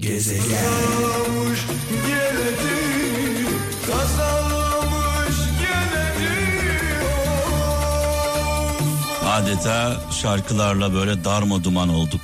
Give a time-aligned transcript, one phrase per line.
[0.00, 0.40] Gezegen.
[9.24, 12.20] Adeta şarkılarla böyle darma duman olduk.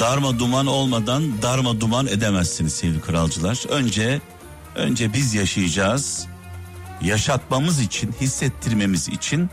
[0.00, 3.68] Darma duman olmadan darma duman edemezsiniz sevgili kralcılar.
[3.68, 4.20] Önce
[4.74, 6.26] önce biz yaşayacağız.
[7.02, 9.50] Yaşatmamız için, hissettirmemiz için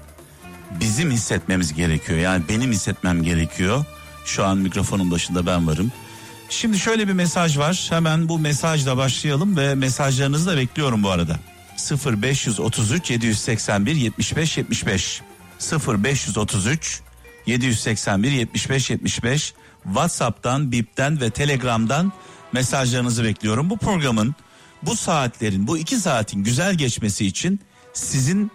[0.79, 2.19] bizim hissetmemiz gerekiyor.
[2.19, 3.85] Yani benim hissetmem gerekiyor.
[4.25, 5.91] Şu an mikrofonun başında ben varım.
[6.49, 7.87] Şimdi şöyle bir mesaj var.
[7.89, 11.39] Hemen bu mesajla başlayalım ve mesajlarınızı da bekliyorum bu arada.
[12.05, 15.21] 0533 781 75 75
[15.87, 17.01] 0533
[17.45, 22.13] 781 75 75 WhatsApp'tan, Bip'ten ve Telegram'dan
[22.51, 23.69] mesajlarınızı bekliyorum.
[23.69, 24.35] Bu programın
[24.83, 27.59] bu saatlerin, bu iki saatin güzel geçmesi için
[27.93, 28.51] sizin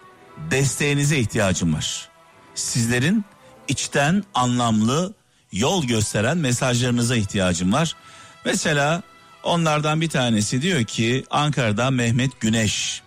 [0.51, 2.09] desteğinize ihtiyacım var.
[2.55, 3.25] Sizlerin
[3.69, 5.15] içten anlamlı
[5.53, 7.97] yol gösteren mesajlarınıza ihtiyacım var.
[8.45, 9.03] Mesela
[9.43, 13.03] onlardan bir tanesi diyor ki Ankara'da Mehmet Güneş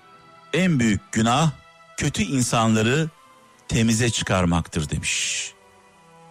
[0.54, 1.52] en büyük günah
[1.98, 3.10] kötü insanları
[3.68, 5.52] temize çıkarmaktır demiş.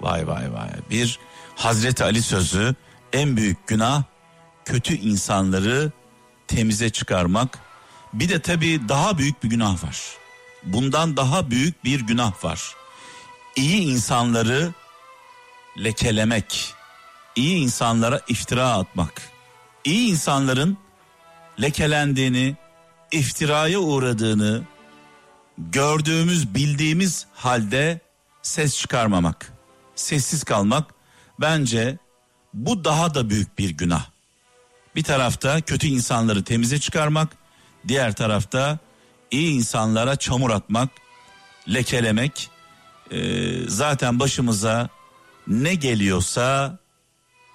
[0.01, 0.69] Vay vay vay.
[0.91, 1.19] Bir
[1.57, 2.75] Hazreti Ali sözü
[3.13, 4.03] en büyük günah
[4.65, 5.93] kötü insanları
[6.49, 7.59] temize çıkarmak.
[8.13, 10.01] Bir de tabii daha büyük bir günah var.
[10.65, 12.75] Bundan daha büyük bir günah var.
[13.57, 14.73] İyi insanları
[15.79, 16.75] lekelemek,
[17.37, 19.23] iyi insanlara iftira atmak,
[19.85, 20.77] iyi insanların
[21.61, 22.57] lekelendiğini,
[23.13, 24.63] iftiraya uğradığını
[25.59, 28.01] gördüğümüz, bildiğimiz halde
[28.43, 29.53] ses çıkarmamak,
[29.95, 30.95] sessiz kalmak
[31.41, 31.99] bence
[32.55, 34.07] bu daha da büyük bir günah.
[34.97, 37.29] Bir tarafta kötü insanları temize çıkarmak,
[37.89, 38.79] diğer tarafta
[39.31, 40.89] iyi insanlara çamur atmak,
[41.69, 42.51] lekelemek.
[43.11, 44.89] Ee, zaten başımıza
[45.47, 46.79] ne geliyorsa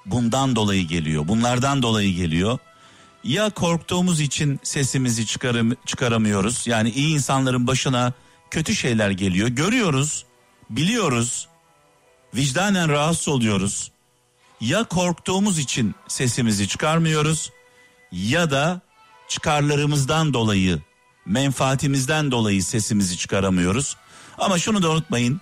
[0.05, 1.27] bundan dolayı geliyor.
[1.27, 2.59] Bunlardan dolayı geliyor.
[3.23, 6.67] Ya korktuğumuz için sesimizi çıkarım, çıkaramıyoruz.
[6.67, 8.13] Yani iyi insanların başına
[8.51, 9.47] kötü şeyler geliyor.
[9.47, 10.25] Görüyoruz,
[10.69, 11.47] biliyoruz.
[12.35, 13.91] Vicdanen rahatsız oluyoruz.
[14.61, 17.51] Ya korktuğumuz için sesimizi çıkarmıyoruz
[18.11, 18.81] ya da
[19.27, 20.79] çıkarlarımızdan dolayı,
[21.25, 23.97] menfaatimizden dolayı sesimizi çıkaramıyoruz.
[24.37, 25.41] Ama şunu da unutmayın.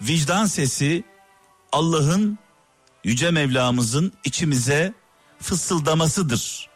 [0.00, 1.04] Vicdan sesi
[1.74, 2.38] Allah'ın
[3.04, 4.94] yüce Mevlamızın içimize
[5.40, 6.70] fısıldamasıdır.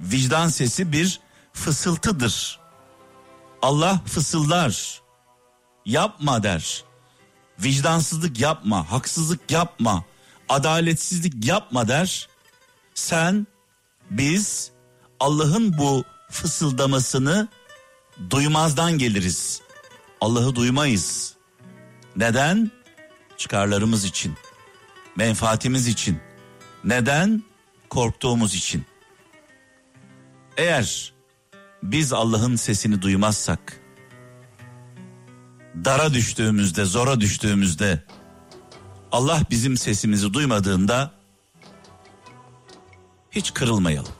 [0.00, 1.20] Vicdan sesi bir
[1.52, 2.60] fısıltıdır.
[3.62, 5.00] Allah fısıldar.
[5.86, 6.84] Yapma der.
[7.58, 10.04] Vicdansızlık yapma, haksızlık yapma,
[10.48, 12.28] adaletsizlik yapma der.
[12.94, 13.46] Sen
[14.10, 14.70] biz
[15.20, 17.48] Allah'ın bu fısıldamasını
[18.30, 19.60] duymazdan geliriz.
[20.20, 21.34] Allah'ı duymayız.
[22.16, 22.79] Neden?
[23.40, 24.34] Çıkarlarımız için,
[25.16, 26.20] menfaatimiz için.
[26.84, 27.42] Neden?
[27.90, 28.84] Korktuğumuz için.
[30.56, 31.12] Eğer
[31.82, 33.80] biz Allah'ın sesini duymazsak,
[35.84, 38.04] dara düştüğümüzde, zora düştüğümüzde,
[39.12, 41.10] Allah bizim sesimizi duymadığında
[43.30, 44.12] hiç kırılmayalım.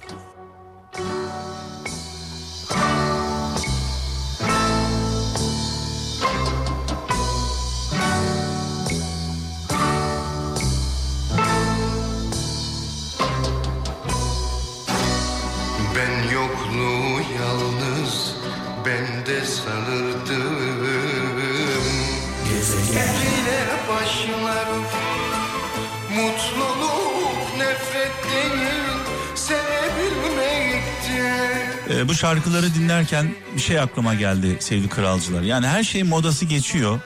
[32.09, 35.43] Bu şarkıları dinlerken bir şey aklıma geldi sevgili kralcılar.
[35.43, 37.01] Yani her şeyin modası geçiyor.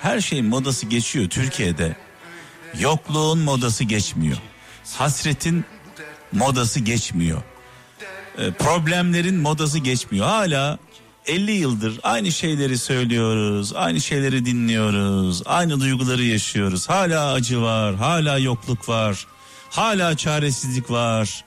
[0.00, 1.96] Her şeyin modası geçiyor Türkiye'de.
[2.78, 4.36] Yokluğun modası geçmiyor.
[4.98, 5.64] Hasretin
[6.32, 7.42] modası geçmiyor.
[8.38, 10.26] E, problemlerin modası geçmiyor.
[10.26, 10.78] Hala
[11.26, 16.88] 50 yıldır aynı şeyleri söylüyoruz, aynı şeyleri dinliyoruz, aynı duyguları yaşıyoruz.
[16.88, 19.26] Hala acı var, hala yokluk var,
[19.70, 21.44] hala çaresizlik var.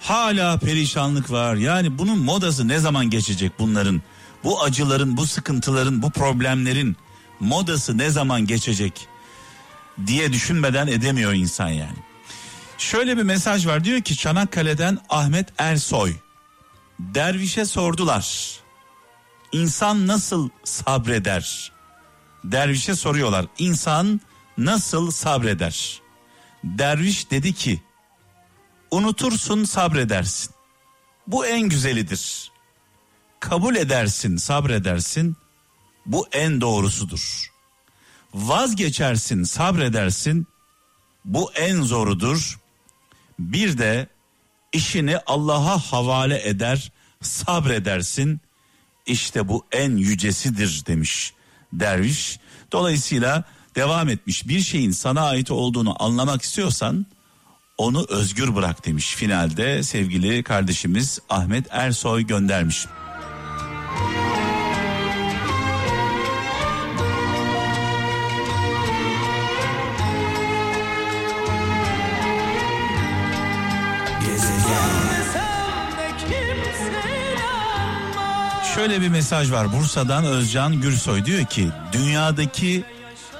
[0.00, 1.54] Hala perişanlık var.
[1.54, 4.02] Yani bunun modası ne zaman geçecek bunların?
[4.44, 6.96] Bu acıların, bu sıkıntıların, bu problemlerin
[7.40, 9.08] modası ne zaman geçecek
[10.06, 11.98] diye düşünmeden edemiyor insan yani.
[12.78, 16.14] Şöyle bir mesaj var diyor ki Çanakkale'den Ahmet Ersoy.
[17.00, 18.56] Dervişe sordular.
[19.52, 21.72] İnsan nasıl sabreder?
[22.44, 23.46] Dervişe soruyorlar.
[23.58, 24.20] İnsan
[24.58, 26.00] nasıl sabreder?
[26.64, 27.80] Derviş dedi ki
[28.90, 30.54] Unutursun sabredersin.
[31.26, 32.52] Bu en güzelidir.
[33.40, 35.36] Kabul edersin sabredersin.
[36.06, 37.52] Bu en doğrusudur.
[38.34, 40.46] Vazgeçersin sabredersin.
[41.24, 42.60] Bu en zorudur.
[43.38, 44.08] Bir de
[44.72, 46.92] işini Allah'a havale eder,
[47.22, 48.40] sabredersin.
[49.06, 51.32] İşte bu en yücesidir demiş
[51.72, 52.38] derviş.
[52.72, 53.44] Dolayısıyla
[53.74, 54.48] devam etmiş.
[54.48, 57.06] Bir şeyin sana ait olduğunu anlamak istiyorsan
[57.78, 62.86] onu özgür bırak demiş finalde sevgili kardeşimiz Ahmet Ersoy göndermiş.
[78.74, 82.84] Şöyle bir mesaj var Bursa'dan Özcan Gürsoy diyor ki dünyadaki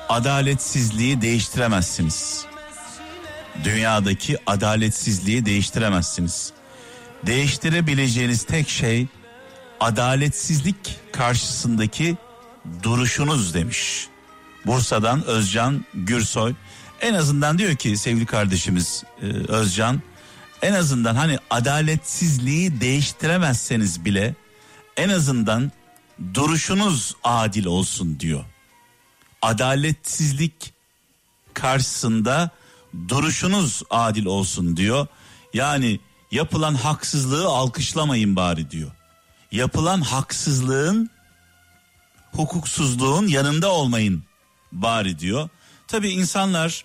[0.09, 2.47] adaletsizliği değiştiremezsiniz.
[3.65, 6.53] Dünyadaki adaletsizliği değiştiremezsiniz.
[7.27, 9.07] Değiştirebileceğiniz tek şey
[9.81, 10.77] adaletsizlik
[11.13, 12.17] karşısındaki
[12.83, 14.09] duruşunuz demiş.
[14.67, 16.55] Bursa'dan Özcan Gürsoy
[17.01, 20.03] en azından diyor ki sevgili kardeşimiz e, Özcan
[20.63, 24.35] en azından hani adaletsizliği değiştiremezseniz bile
[24.97, 25.73] en azından
[26.35, 28.45] duruşunuz adil olsun diyor.
[29.43, 30.75] Adaletsizlik
[31.55, 32.51] karşısında
[33.09, 35.07] duruşunuz adil olsun diyor.
[35.55, 36.01] Yani
[36.31, 38.91] yapılan haksızlığı alkışlamayın bari diyor.
[39.53, 41.11] Yapılan haksızlığın
[42.33, 44.25] hukuksuzluğun yanında olmayın
[44.73, 45.49] bari diyor.
[45.89, 46.85] Tabi insanlar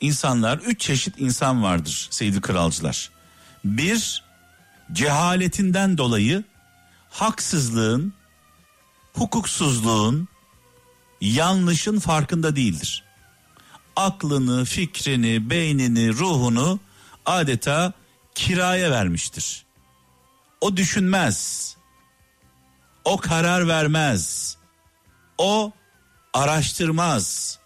[0.00, 3.10] insanlar üç çeşit insan vardır sevgili kralcılar.
[3.64, 4.24] Bir
[4.92, 6.44] cehaletinden dolayı
[7.10, 8.12] haksızlığın,
[9.12, 10.28] hukuksuzluğun,
[11.20, 13.04] yanlışın farkında değildir.
[14.00, 16.80] Aklını, fikrini, beynini, ruhunu
[17.26, 17.92] adeta
[18.34, 19.64] kiraya vermiştir.
[20.60, 21.76] O düşünmez.
[23.04, 24.56] O karar vermez.
[25.38, 25.72] O
[26.34, 27.58] araştırmaz.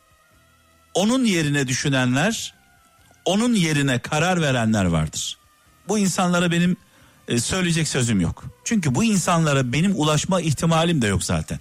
[0.95, 2.55] Onun yerine düşünenler,
[3.25, 5.39] onun yerine karar verenler vardır.
[5.89, 6.77] Bu insanlara benim
[7.29, 8.45] e, söyleyecek sözüm yok.
[8.65, 11.61] Çünkü bu insanlara benim ulaşma ihtimalim de yok zaten.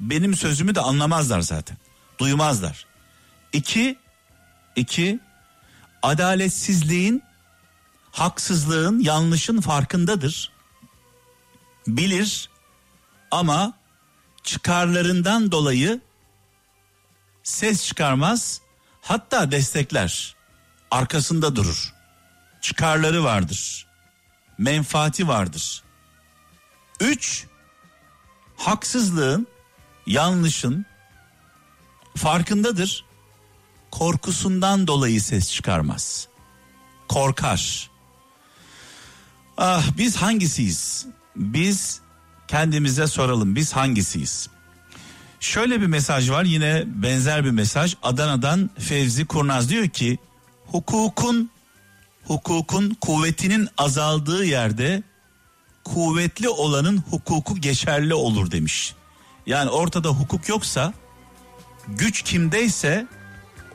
[0.00, 1.76] Benim sözümü de anlamazlar zaten.
[2.18, 2.89] Duymazlar.
[3.52, 3.98] İki,
[4.76, 5.20] iki,
[6.02, 7.22] adaletsizliğin,
[8.12, 10.52] haksızlığın, yanlışın farkındadır.
[11.86, 12.50] Bilir
[13.30, 13.72] ama
[14.42, 16.00] çıkarlarından dolayı
[17.42, 18.60] ses çıkarmaz,
[19.02, 20.36] hatta destekler.
[20.90, 21.94] Arkasında durur.
[22.60, 23.90] Çıkarları vardır
[24.60, 25.82] menfaati vardır.
[27.00, 27.46] Üç,
[28.56, 29.46] haksızlığın,
[30.06, 30.86] yanlışın
[32.16, 33.04] farkındadır.
[33.90, 36.28] Korkusundan dolayı ses çıkarmaz.
[37.08, 37.90] Korkar.
[39.56, 41.06] Ah biz hangisiyiz?
[41.36, 42.00] Biz
[42.48, 44.48] kendimize soralım biz hangisiyiz?
[45.40, 50.18] Şöyle bir mesaj var yine benzer bir mesaj Adana'dan Fevzi Kurnaz diyor ki
[50.66, 51.50] hukukun
[52.24, 55.02] hukukun kuvvetinin azaldığı yerde
[55.84, 58.94] kuvvetli olanın hukuku geçerli olur demiş.
[59.46, 60.92] Yani ortada hukuk yoksa
[61.88, 63.06] güç kimdeyse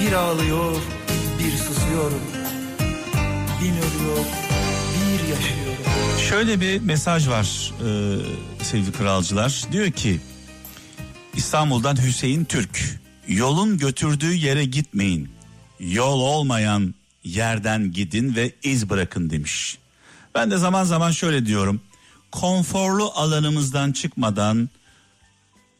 [0.00, 0.76] Bir ağlıyor,
[1.38, 2.22] bir susuyorum.
[3.62, 4.24] Bin ölüyor,
[4.94, 5.84] bir yaşıyorum.
[6.28, 9.64] Şöyle bir mesaj var e, sevgili kralcılar.
[9.72, 10.20] Diyor ki
[11.34, 13.00] İstanbul'dan Hüseyin Türk.
[13.28, 15.28] Yolun götürdüğü yere gitmeyin.
[15.80, 19.78] Yol olmayan yerden gidin ve iz bırakın demiş.
[20.34, 21.80] Ben de zaman zaman şöyle diyorum.
[22.32, 24.68] Konforlu alanımızdan çıkmadan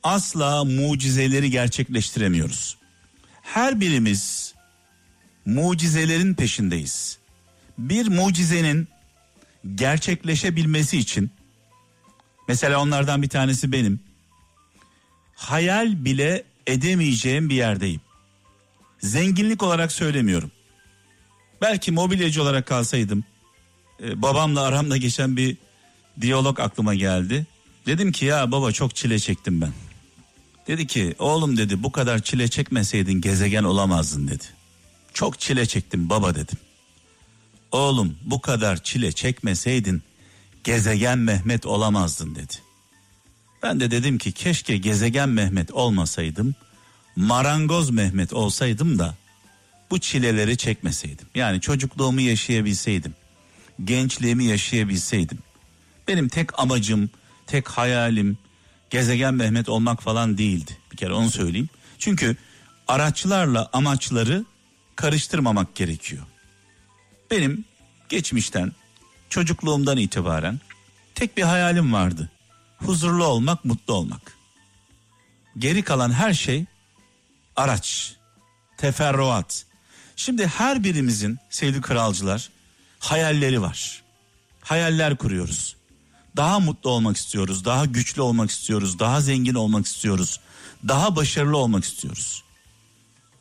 [0.03, 2.80] asla mucizeleri gerçekleştiremiyoruz.
[3.55, 4.55] Her birimiz
[5.47, 7.19] mucizelerin peşindeyiz.
[7.79, 8.89] Bir mucizenin
[9.75, 11.31] gerçekleşebilmesi için
[12.49, 14.01] mesela onlardan bir tanesi benim.
[15.35, 18.01] Hayal bile edemeyeceğim bir yerdeyim.
[19.01, 20.51] Zenginlik olarak söylemiyorum.
[21.61, 23.25] Belki mobilyacı olarak kalsaydım
[24.03, 25.57] e, babamla aramda geçen bir
[26.21, 27.47] diyalog aklıma geldi.
[27.87, 29.73] Dedim ki ya baba çok çile çektim ben.
[30.71, 34.45] Dedi ki oğlum dedi bu kadar çile çekmeseydin gezegen olamazdın dedi.
[35.15, 36.59] Çok çile çektim baba dedim.
[37.73, 40.03] Oğlum bu kadar çile çekmeseydin
[40.65, 42.53] gezegen Mehmet olamazdın dedi.
[43.63, 46.55] Ben de dedim ki keşke gezegen Mehmet olmasaydım
[47.17, 49.17] marangoz Mehmet olsaydım da
[49.91, 51.27] bu çileleri çekmeseydim.
[51.35, 53.15] Yani çocukluğumu yaşayabilseydim.
[53.85, 55.39] Gençliğimi yaşayabilseydim.
[56.09, 57.11] Benim tek amacım,
[57.47, 58.39] tek hayalim
[58.91, 60.79] gezegen Mehmet olmak falan değildi.
[60.93, 61.69] Bir kere onu söyleyeyim.
[61.99, 62.37] Çünkü
[62.89, 64.45] araçlarla amaçları
[64.97, 66.23] karıştırmamak gerekiyor.
[67.31, 67.65] Benim
[68.09, 68.73] geçmişten
[69.29, 70.61] çocukluğumdan itibaren
[71.15, 72.31] tek bir hayalim vardı.
[72.79, 74.33] Huzurlu olmak, mutlu olmak.
[75.59, 76.65] Geri kalan her şey
[77.57, 78.17] araç,
[78.77, 79.67] teferruat.
[80.17, 82.51] Şimdi her birimizin sevgili kralcılar
[82.99, 84.03] hayalleri var.
[84.61, 85.77] Hayaller kuruyoruz.
[86.37, 90.41] Daha mutlu olmak istiyoruz, daha güçlü olmak istiyoruz, daha zengin olmak istiyoruz,
[90.89, 92.45] daha başarılı olmak istiyoruz.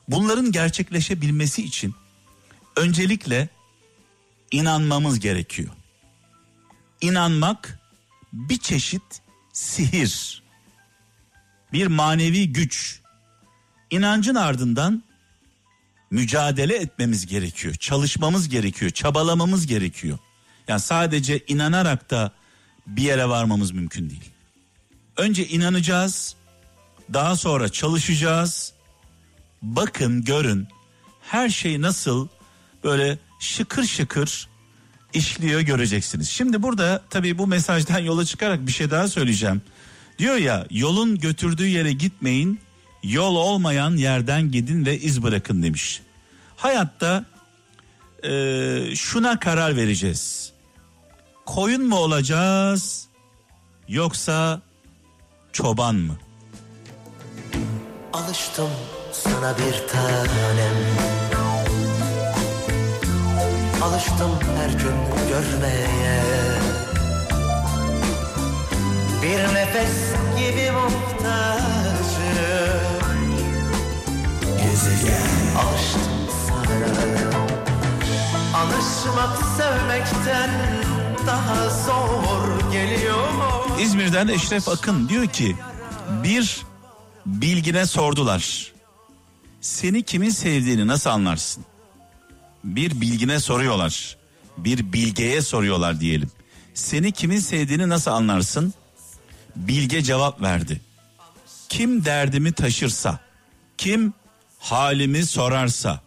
[0.07, 1.95] Bunların gerçekleşebilmesi için
[2.75, 3.49] öncelikle
[4.51, 5.69] inanmamız gerekiyor.
[7.01, 7.79] İnanmak
[8.33, 9.21] bir çeşit
[9.53, 10.43] sihir.
[11.73, 13.01] Bir manevi güç.
[13.89, 15.03] İnancın ardından
[16.11, 17.75] mücadele etmemiz gerekiyor.
[17.75, 20.17] Çalışmamız gerekiyor, çabalamamız gerekiyor.
[20.67, 22.31] Yani sadece inanarak da
[22.89, 24.29] bir yere varmamız mümkün değil.
[25.17, 26.35] Önce inanacağız,
[27.13, 28.73] daha sonra çalışacağız.
[29.61, 30.67] Bakın, görün
[31.21, 32.27] her şey nasıl
[32.83, 34.49] böyle şıkır şıkır
[35.13, 36.29] işliyor göreceksiniz.
[36.29, 39.61] Şimdi burada tabii bu mesajdan yola çıkarak bir şey daha söyleyeceğim.
[40.19, 42.59] Diyor ya yolun götürdüğü yere gitmeyin,
[43.03, 46.01] yol olmayan yerden gidin ve iz bırakın demiş.
[46.55, 47.25] Hayatta
[48.23, 50.51] e, şuna karar vereceğiz.
[51.55, 53.07] Koyun mu olacağız
[53.87, 54.61] yoksa
[55.53, 56.13] çoban mı?
[58.13, 58.69] Alıştım
[59.11, 60.77] sana bir tanem.
[63.83, 64.97] Alıştım her gün
[65.29, 66.21] görmeye.
[69.21, 72.09] Bir nefes gibi muhtacım.
[74.63, 75.55] Gezegen.
[75.57, 77.39] Alıştım sana.
[78.63, 80.49] Alışmak sevmekten
[81.29, 83.27] daha zor geliyor
[83.81, 85.55] İzmir'den Eşref Akın diyor ki
[86.23, 86.61] bir
[87.25, 88.71] bilgine sordular.
[89.61, 91.65] Seni kimin sevdiğini nasıl anlarsın?
[92.63, 94.17] Bir bilgine soruyorlar.
[94.57, 96.31] Bir bilgeye soruyorlar diyelim.
[96.73, 98.73] Seni kimin sevdiğini nasıl anlarsın?
[99.55, 100.81] Bilge cevap verdi.
[101.69, 103.19] Kim derdimi taşırsa,
[103.77, 104.13] kim
[104.59, 106.01] halimi sorarsa,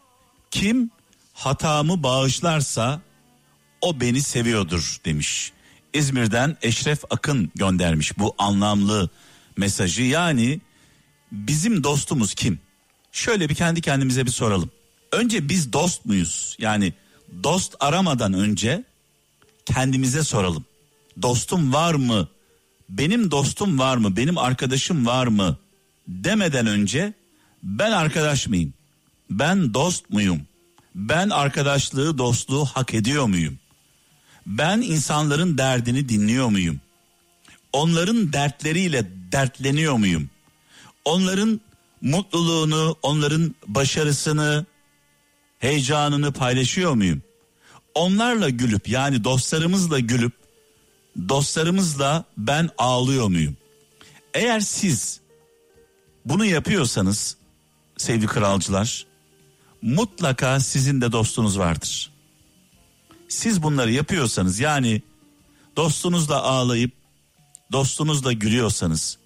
[0.50, 0.90] kim
[1.32, 3.00] hatamı bağışlarsa
[3.82, 5.52] o beni seviyordur demiş.
[5.92, 9.10] İzmir'den Eşref Akın göndermiş bu anlamlı
[9.56, 10.02] mesajı.
[10.02, 10.60] Yani
[11.32, 12.58] bizim dostumuz kim?
[13.12, 14.70] Şöyle bir kendi kendimize bir soralım.
[15.12, 16.56] Önce biz dost muyuz?
[16.58, 16.92] Yani
[17.44, 18.84] dost aramadan önce
[19.64, 20.64] kendimize soralım.
[21.22, 22.28] Dostum var mı?
[22.88, 24.16] Benim dostum var mı?
[24.16, 25.56] Benim arkadaşım var mı?
[26.08, 27.12] Demeden önce
[27.62, 28.74] ben arkadaş mıyım?
[29.30, 30.40] Ben dost muyum?
[30.94, 33.58] Ben arkadaşlığı, dostluğu hak ediyor muyum?
[34.46, 36.80] Ben insanların derdini dinliyor muyum?
[37.72, 40.30] Onların dertleriyle dertleniyor muyum?
[41.04, 41.60] Onların
[42.00, 44.66] mutluluğunu, onların başarısını,
[45.58, 47.22] heyecanını paylaşıyor muyum?
[47.94, 50.32] Onlarla gülüp yani dostlarımızla gülüp
[51.28, 53.56] dostlarımızla ben ağlıyor muyum?
[54.34, 55.20] Eğer siz
[56.24, 57.36] bunu yapıyorsanız
[57.96, 59.06] sevgili kralcılar
[59.82, 62.11] mutlaka sizin de dostunuz vardır.
[63.32, 65.02] Siz bunları yapıyorsanız yani
[65.76, 66.92] dostunuzla ağlayıp
[67.72, 69.18] dostunuzla gülüyorsanız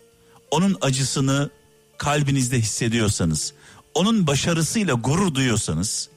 [0.51, 1.51] onun acısını
[1.99, 3.53] kalbinizde hissediyorsanız
[3.95, 6.09] onun başarısıyla gurur duyuyorsanız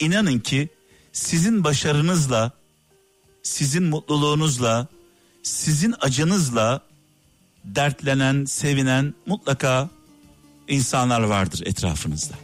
[0.00, 0.68] inanın ki
[1.12, 2.52] sizin başarınızla
[3.42, 4.86] sizin mutluluğunuzla
[5.42, 6.80] sizin acınızla
[7.64, 9.88] dertlenen, sevinen mutlaka
[10.68, 12.34] insanlar vardır etrafınızda.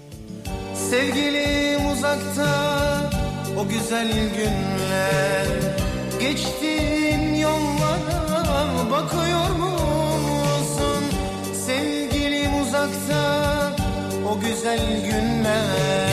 [0.91, 3.22] Sevgilim uzakta
[3.59, 5.47] o güzel günler
[6.21, 11.05] Geçtiğin yollara bakıyor musun?
[11.67, 13.73] Sevgilim uzakta
[14.31, 16.12] o güzel günler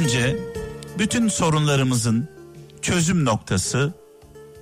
[0.00, 0.38] Bence
[0.98, 2.28] bütün sorunlarımızın
[2.82, 3.94] çözüm noktası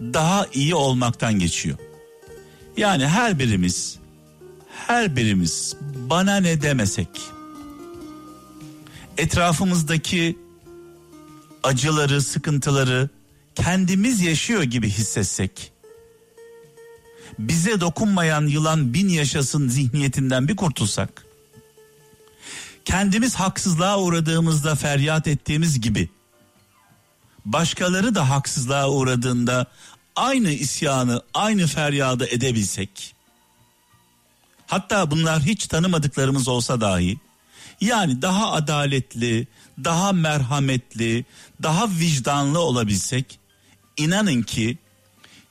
[0.00, 1.78] daha iyi olmaktan geçiyor.
[2.76, 3.98] Yani her birimiz
[4.86, 5.76] her birimiz
[6.10, 7.08] bana ne demesek
[9.18, 10.38] etrafımızdaki
[11.62, 13.08] acıları, sıkıntıları
[13.54, 15.72] kendimiz yaşıyor gibi hissetsek
[17.38, 21.24] bize dokunmayan yılan bin yaşasın zihniyetinden bir kurtulsak
[22.84, 26.08] kendimiz haksızlığa uğradığımızda feryat ettiğimiz gibi
[27.44, 29.66] başkaları da haksızlığa uğradığında
[30.16, 33.14] aynı isyanı, aynı feryadı edebilsek
[34.66, 37.18] hatta bunlar hiç tanımadıklarımız olsa dahi
[37.80, 39.46] yani daha adaletli,
[39.84, 41.24] daha merhametli,
[41.62, 43.38] daha vicdanlı olabilsek
[43.96, 44.78] inanın ki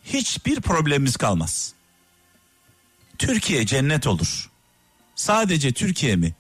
[0.04, 1.74] hiçbir problemimiz kalmaz.
[3.18, 4.50] Türkiye cennet olur.
[5.16, 6.36] Sadece Türkiye mi?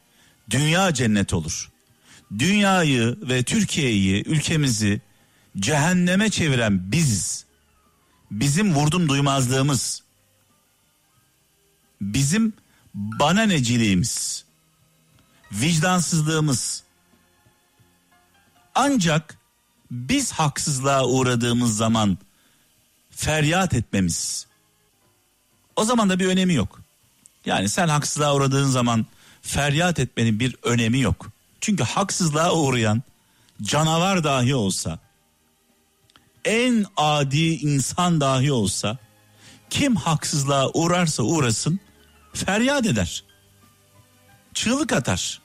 [0.49, 1.71] Dünya cennet olur.
[2.39, 5.01] Dünyayı ve Türkiye'yi, ülkemizi
[5.57, 7.45] cehenneme çeviren biziz.
[8.31, 10.03] Bizim vurdum duymazlığımız.
[12.01, 12.53] Bizim
[12.93, 14.45] bana neciliğimiz.
[15.51, 16.83] Vicdansızlığımız.
[18.75, 19.37] Ancak
[19.91, 22.17] biz haksızlığa uğradığımız zaman
[23.11, 24.47] feryat etmemiz.
[25.75, 26.81] O zaman da bir önemi yok.
[27.45, 29.05] Yani sen haksızlığa uğradığın zaman
[29.43, 31.31] feryat etmenin bir önemi yok.
[31.61, 33.03] Çünkü haksızlığa uğrayan
[33.61, 34.99] canavar dahi olsa,
[36.45, 38.97] en adi insan dahi olsa,
[39.69, 41.79] kim haksızlığa uğrarsa uğrasın
[42.33, 43.23] feryat eder.
[44.53, 45.41] Çığlık atar.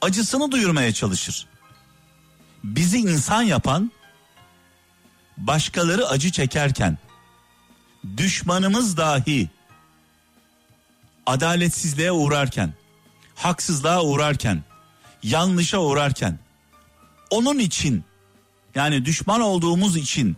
[0.00, 1.46] Acısını duyurmaya çalışır.
[2.64, 3.92] Bizi insan yapan
[5.36, 6.98] başkaları acı çekerken
[8.16, 9.48] düşmanımız dahi
[11.28, 12.72] adaletsizliğe uğrarken,
[13.34, 14.62] haksızlığa uğrarken,
[15.22, 16.38] yanlışa uğrarken
[17.30, 18.04] onun için
[18.74, 20.36] yani düşman olduğumuz için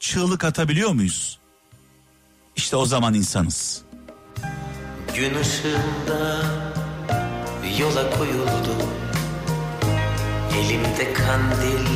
[0.00, 1.38] çığlık atabiliyor muyuz?
[2.56, 3.82] İşte o zaman insanız.
[5.14, 6.42] Gün ışığında
[7.78, 8.76] yola koyuldu
[10.58, 11.86] Elimde kandil,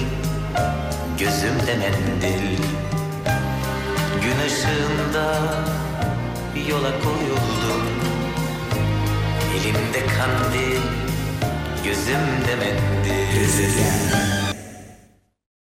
[1.19, 2.63] gözümde mendil
[4.23, 5.51] Gün ışığında
[6.69, 7.90] yola koyuldum
[9.55, 10.81] Elimde kandil,
[11.85, 14.40] gözümde mendil